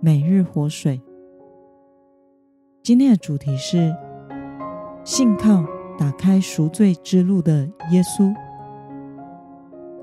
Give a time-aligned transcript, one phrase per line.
[0.00, 1.00] 每日活水。
[2.84, 3.92] 今天的主题是
[5.02, 5.64] 信靠
[5.98, 8.32] 打开赎罪之路的耶稣。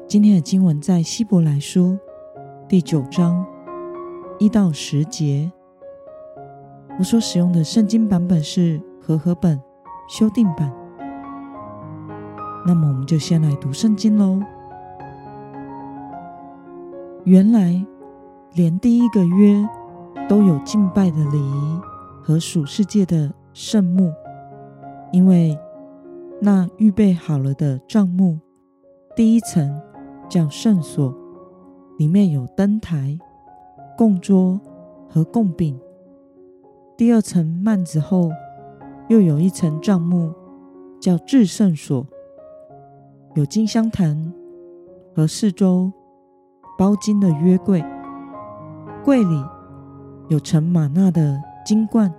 [0.06, 1.98] 今天的经文在希伯来书
[2.68, 3.46] 第九章
[4.38, 5.50] 一到十节。
[7.00, 9.58] 我所使用的圣经版本是和合本
[10.10, 10.74] 修订版。
[12.68, 14.42] 那么，我们就先来读圣经喽。
[17.24, 17.82] 原来，
[18.56, 19.66] 连第一个约
[20.28, 21.80] 都有敬拜的礼仪
[22.24, 24.12] 和属世界的圣幕，
[25.12, 25.58] 因为
[26.42, 28.40] 那预备好了的帐幕，
[29.16, 29.82] 第一层
[30.30, 31.14] 叫圣所，
[31.98, 33.18] 里面有灯台、
[33.98, 34.60] 供桌
[35.10, 35.76] 和供饼；
[36.98, 38.30] 第二层幔子后，
[39.10, 40.34] 又有一层帐幕，
[41.00, 42.06] 叫至圣所，
[43.36, 44.34] 有金香坛
[45.16, 45.92] 和四周。
[46.78, 47.82] 包金的约柜，
[49.02, 49.46] 柜里
[50.28, 52.14] 有盛吗哪的金冠，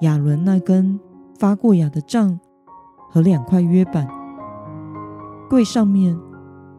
[0.00, 0.98] 亚伦那根
[1.38, 2.38] 发过芽的杖
[3.10, 4.08] 和两块约版。
[5.48, 6.18] 柜上面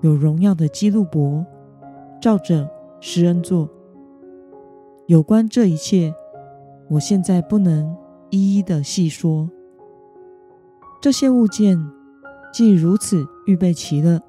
[0.02, 1.46] 有荣耀的基路伯，
[2.22, 2.70] 照着
[3.00, 3.70] 施恩座。
[5.08, 6.14] 有关这一切，
[6.90, 7.96] 我现在不能
[8.30, 9.50] 一一的细说。
[11.02, 11.78] 这些物件
[12.52, 14.22] 既如此预备齐了，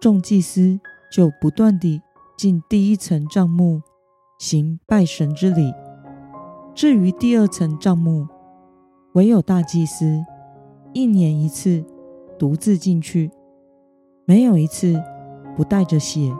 [0.00, 0.80] 众祭司。
[1.08, 2.02] 就不断地
[2.36, 3.80] 进第一层帐幕
[4.38, 5.72] 行拜神之礼。
[6.74, 8.26] 至于第二层帐幕，
[9.14, 10.24] 唯有大祭司
[10.92, 11.84] 一年一次
[12.38, 13.30] 独自进去，
[14.24, 15.02] 没有一次
[15.56, 16.30] 不带着血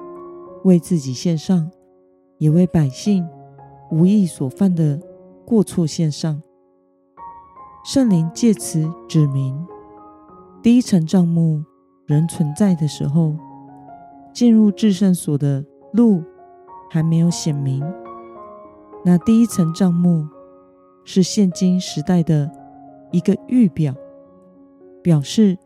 [0.65, 1.71] 为自己献上，
[2.39, 3.27] 也为百姓
[3.91, 5.01] 无意所犯的
[5.45, 6.43] 过错献上。
[7.84, 9.67] 圣灵借此指明，
[10.63, 11.65] 第一层帐幕
[12.05, 13.34] 仍存在的时候。
[14.34, 15.65] 进入至圣所的
[15.95, 16.23] 路
[16.91, 17.85] 还没有显明。
[19.05, 20.27] 那第一层帐幕
[21.05, 22.51] 是现今时代的
[23.13, 23.95] 一个预表，
[25.03, 25.57] 表示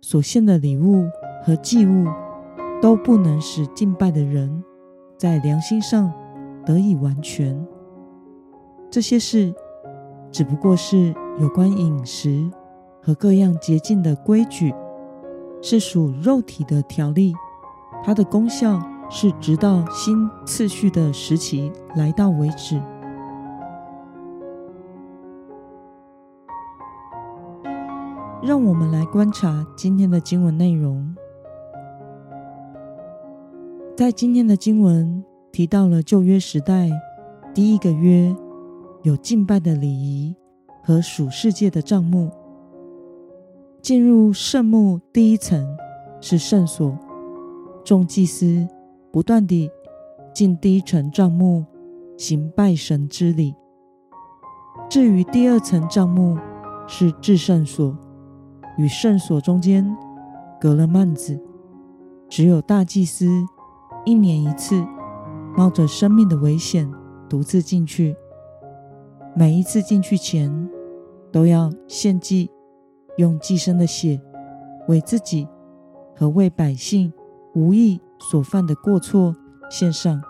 [0.00, 1.04] 所献的礼物
[1.44, 2.06] 和祭物
[2.80, 4.62] 都不能使敬拜的人
[5.16, 6.12] 在良心上
[6.64, 7.66] 得以完全。
[8.90, 9.52] 这些事
[10.30, 12.48] 只不过是有关饮食
[13.02, 14.72] 和各样洁净的规矩，
[15.60, 17.34] 是属肉体的条例。
[18.04, 18.80] 它的功效
[19.10, 22.80] 是直到新次序的时期来到为止。
[28.42, 31.14] 让我们来观察今天的经文内容。
[33.96, 36.88] 在今天的经文提到了旧约时代
[37.52, 38.34] 第一个约
[39.02, 40.36] 有敬拜的礼仪
[40.82, 42.30] 和属世界的账目。
[43.80, 45.76] 进入圣幕第一层
[46.20, 46.96] 是圣所。
[47.88, 48.68] 众祭司
[49.18, 49.68] 不断地
[50.32, 51.64] 进第一层帐幕
[52.16, 53.52] 行拜神之礼。
[54.88, 56.38] 至于第二层帐幕
[56.86, 57.98] 是至圣所，
[58.76, 59.84] 与圣所中间
[60.60, 61.36] 隔了幔子，
[62.28, 63.26] 只有大祭司
[64.04, 64.86] 一年一次，
[65.56, 66.88] 冒着生命的危险
[67.28, 68.14] 独自进去。
[69.34, 70.70] 每一次进去前，
[71.32, 72.48] 都要献祭，
[73.16, 74.20] 用祭牲的血
[74.86, 75.48] 为自己
[76.14, 77.12] 和为百姓。
[77.54, 79.34] 无意所犯的过错
[79.70, 80.22] 献上。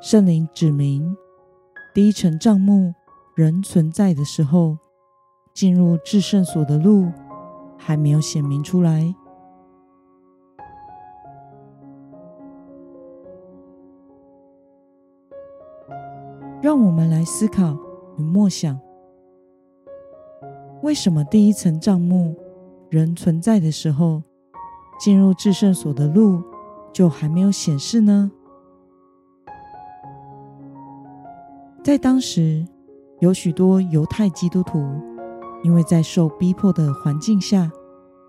[0.00, 1.16] 圣灵指明，
[1.94, 2.92] 第一层帐幕
[3.36, 4.76] 仍存在的时候，
[5.54, 7.10] 进入至圣所的路
[7.78, 9.14] 还没有显明出来。
[16.60, 17.76] 让我们来思考
[18.18, 18.78] 与默想：
[20.82, 22.36] 为什么第一层帐幕
[22.88, 24.22] 仍存在的时候，
[24.98, 26.42] 进入至圣所的路
[26.92, 28.30] 就还没有显示呢？
[31.82, 32.66] 在当时，
[33.20, 34.78] 有许多犹太基督徒
[35.62, 37.70] 因为在受逼迫的环境下，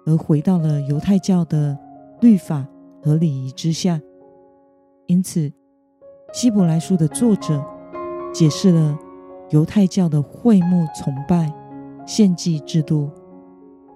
[0.06, 1.78] 而回到了犹太教的
[2.22, 2.66] 律法
[3.02, 4.00] 和礼仪之下。
[5.08, 5.52] 因此，
[6.34, 7.64] 希伯来书的作者
[8.34, 8.98] 解释了
[9.50, 11.54] 犹太教的会幕崇拜、
[12.08, 13.10] 献祭制度，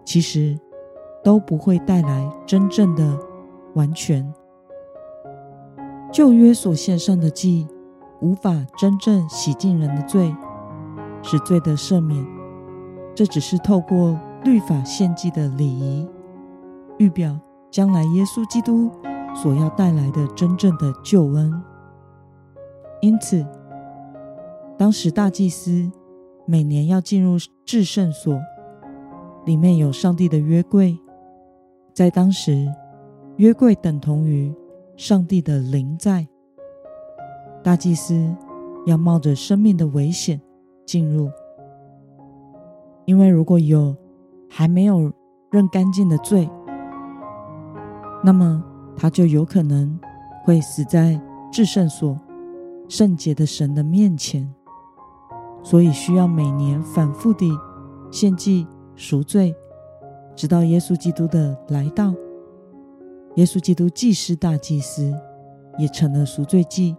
[0.06, 0.58] 其实。
[1.24, 3.20] 都不会带来真正的
[3.74, 4.26] 完全。
[6.12, 7.68] 旧约所献上的祭
[8.22, 10.34] 无法真正洗净人的罪，
[11.22, 12.26] 使罪得赦免。
[13.14, 16.08] 这只是透过律法献祭的礼仪，
[16.98, 17.38] 预表
[17.70, 18.90] 将来耶稣基督
[19.36, 21.52] 所要带来的真正的救恩。
[23.02, 23.46] 因此，
[24.78, 25.92] 当时大祭司
[26.46, 28.40] 每年要进入至圣所，
[29.46, 30.98] 里面有上帝的约柜，
[31.94, 32.68] 在当时，
[33.36, 34.54] 约柜等同于
[34.98, 36.28] 上帝的灵在。
[37.64, 38.36] 大祭司
[38.86, 40.42] 要冒着生命的危险
[40.86, 41.30] 进入，
[43.06, 43.96] 因为如果有
[44.50, 45.12] 还没有
[45.52, 46.50] 认干净的罪，
[48.24, 48.64] 那么
[48.96, 50.00] 他就有可能
[50.44, 51.22] 会死在
[51.52, 52.20] 至圣所
[52.90, 54.52] 圣洁的神的面前，
[55.62, 57.52] 所以需要每年反复地
[58.10, 58.66] 献祭
[58.96, 59.54] 赎罪，
[60.36, 62.14] 直到耶稣基督的来到。
[63.38, 65.14] 耶稣基督既是大祭司，
[65.78, 66.96] 也成了赎罪祭。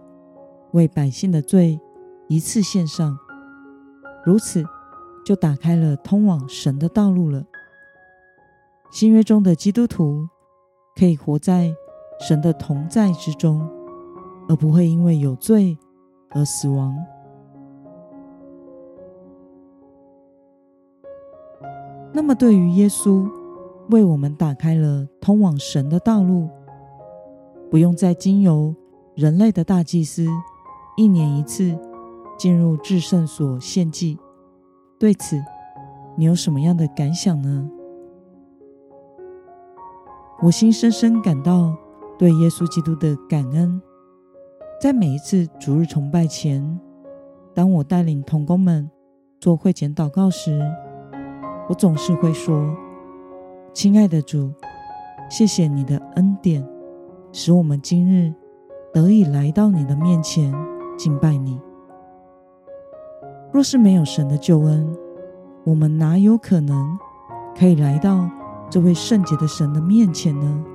[0.71, 1.79] 为百姓的罪
[2.27, 3.17] 一次献上，
[4.23, 4.63] 如此
[5.25, 7.43] 就打开了通往神的道路了。
[8.91, 10.27] 新约中的基督徒
[10.95, 11.73] 可以活在
[12.19, 13.67] 神的同在之中，
[14.47, 15.77] 而不会因为有罪
[16.29, 16.95] 而死亡。
[22.13, 23.27] 那么，对于耶稣
[23.89, 26.47] 为我们打开了通往神的道路，
[27.69, 28.75] 不用再经由
[29.15, 30.27] 人类的大祭司。
[30.97, 31.77] 一年一次
[32.37, 34.17] 进入至圣所献祭，
[34.99, 35.41] 对此
[36.17, 37.69] 你有什么样的感想呢？
[40.41, 41.73] 我心深深感到
[42.17, 43.81] 对耶稣基督的感恩。
[44.81, 46.79] 在每一次主日崇拜前，
[47.53, 48.89] 当我带领童工们
[49.39, 50.59] 做会前祷告时，
[51.69, 52.75] 我总是会说
[53.73, 54.53] ：“亲爱的主，
[55.29, 56.67] 谢谢你的恩典，
[57.31, 58.33] 使我们今日
[58.93, 60.53] 得以来到你的面前。”
[60.97, 61.57] 敬拜你。
[63.53, 64.93] 若是没有神的救恩，
[65.63, 66.99] 我们哪有可能
[67.57, 68.29] 可以来到
[68.69, 70.65] 这位圣洁的神的面前呢？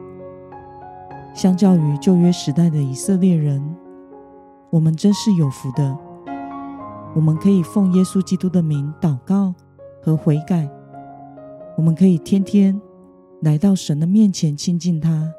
[1.35, 3.77] 相较于旧约时代的以色列人，
[4.71, 5.95] 我们真是有福的。
[7.15, 9.55] 我们可以奉耶稣基督的名祷告
[10.03, 10.67] 和悔改，
[11.77, 12.81] 我们可以天天
[13.43, 15.33] 来到神的面前亲近他，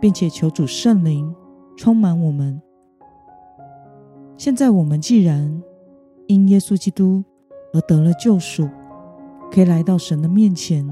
[0.00, 1.34] 并且求主圣灵
[1.76, 2.60] 充满我们。
[4.36, 5.62] 现在我们既然
[6.26, 7.22] 因耶稣基督
[7.72, 8.68] 而得了救赎，
[9.52, 10.84] 可以来到神的面前，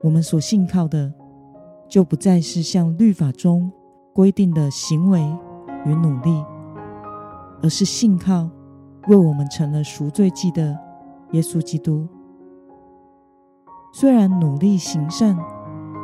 [0.00, 1.12] 我们所信靠的
[1.88, 3.70] 就不再是像律法中
[4.14, 5.20] 规定的行为
[5.84, 6.42] 与努力，
[7.62, 8.48] 而是信靠
[9.08, 10.76] 为我们成了赎罪祭的
[11.32, 12.08] 耶稣基督。
[13.92, 15.38] 虽然努力行善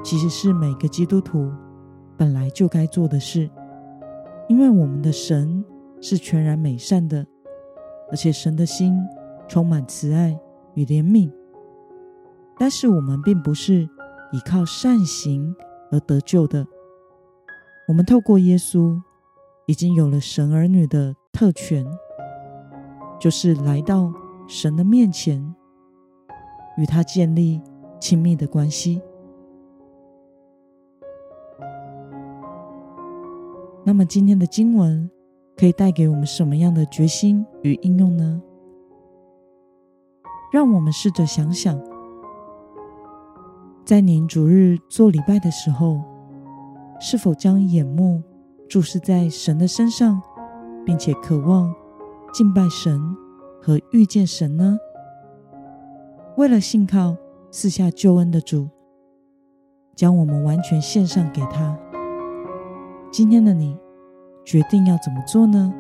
[0.05, 1.51] 其实是每个基督徒
[2.17, 3.51] 本来就该做的事，
[4.49, 5.65] 因为我们的神。
[6.01, 7.27] 是全然美善的，
[8.09, 8.97] 而且神的心
[9.49, 10.39] 充满慈爱
[10.75, 11.29] 与怜悯。
[12.57, 13.83] 但是我们并不是
[14.31, 15.53] 依靠善行
[15.91, 16.65] 而得救的，
[17.89, 18.97] 我们透过耶稣
[19.67, 21.85] 已经有了神儿女的特权，
[23.19, 24.13] 就是来到
[24.47, 25.53] 神的面前，
[26.77, 27.61] 与他建立
[27.99, 29.01] 亲密的关系。
[33.85, 35.11] 那么今天的经文。
[35.59, 38.41] 可以带给我们什么样的决心与应用呢？
[40.53, 41.77] 让我们试着想想，
[43.85, 46.01] 在您主日做礼拜的时候，
[47.01, 48.23] 是否将眼目
[48.69, 50.23] 注视在神的身上，
[50.87, 51.75] 并且渴望
[52.33, 53.01] 敬拜神
[53.61, 54.79] 和遇见神呢？
[56.37, 57.17] 为了信靠
[57.51, 58.69] 赐下救恩的主，
[59.95, 61.79] 将我们完全献上给他。
[63.11, 63.77] 今天的你。
[64.45, 65.71] 决定要怎么做呢？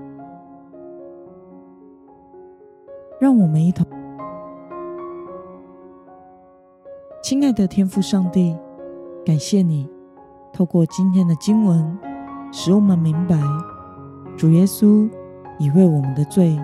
[3.19, 3.87] 让我们一同，
[7.23, 8.55] 亲爱的天父上帝，
[9.25, 9.89] 感谢你
[10.53, 11.99] 透过今天的经文，
[12.53, 13.41] 使我们明白
[14.37, 15.09] 主耶稣
[15.59, 16.61] 已为我们的罪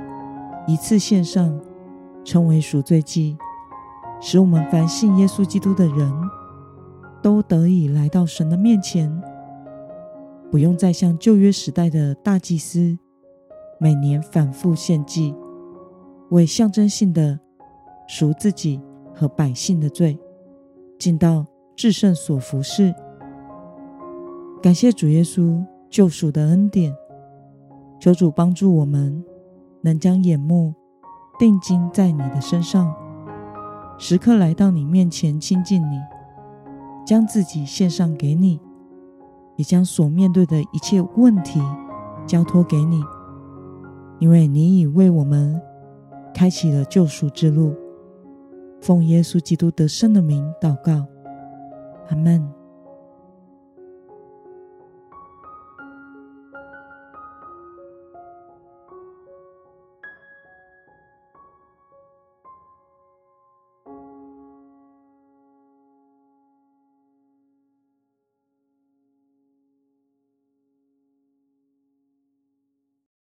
[0.67, 1.59] 一次献上，
[2.23, 3.39] 成为赎罪祭，
[4.21, 6.13] 使我们凡信耶稣基督的人
[7.23, 9.23] 都得以来到神的面前。
[10.51, 12.97] 不用再像旧约时代的大祭司，
[13.81, 15.35] 每年反复献祭，
[16.31, 17.41] 为象征性的
[18.07, 18.81] 赎自己
[19.13, 20.17] 和百姓的罪，
[20.99, 21.45] 进到
[21.75, 22.95] 至圣所服侍。
[24.63, 26.95] 感谢主耶稣救赎的恩典，
[28.01, 29.25] 求主帮助我们，
[29.83, 30.73] 能将眼目
[31.39, 32.95] 定睛在你的身上，
[33.99, 35.99] 时刻来到你面前亲近你，
[37.07, 38.61] 将自己献上给你。
[39.57, 41.61] 也将所面对的一切问题
[42.27, 43.01] 交托给你，
[44.19, 45.63] 因为你已为我们
[46.35, 47.73] 开启了救赎之路。
[48.81, 51.07] 奉耶稣基督得胜的名祷告，
[52.09, 52.64] 阿门。